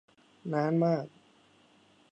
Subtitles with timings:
[0.53, 1.05] นานมาก